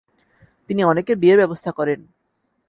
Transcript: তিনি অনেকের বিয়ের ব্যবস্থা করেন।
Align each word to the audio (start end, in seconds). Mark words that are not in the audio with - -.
তিনি 0.69 0.81
অনেকের 0.83 1.17
বিয়ের 1.17 1.37
ব্যবস্থা 1.37 1.71
করেন। 1.71 1.99